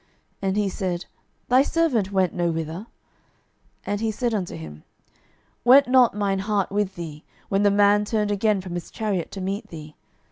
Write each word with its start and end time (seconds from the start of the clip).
And 0.41 0.57
he 0.57 0.67
said, 0.67 1.05
Thy 1.47 1.61
servant 1.61 2.11
went 2.11 2.33
no 2.33 2.49
whither. 2.49 2.87
12:005:026 3.83 3.85
And 3.85 4.01
he 4.01 4.09
said 4.11 4.33
unto 4.33 4.55
him, 4.55 4.83
Went 5.63 5.87
not 5.87 6.15
mine 6.15 6.39
heart 6.39 6.71
with 6.71 6.95
thee, 6.95 7.23
when 7.49 7.61
the 7.61 7.69
man 7.69 8.03
turned 8.03 8.31
again 8.31 8.61
from 8.61 8.73
his 8.73 8.89
chariot 8.89 9.29
to 9.33 9.41
meet 9.41 9.67
thee? 9.67 9.93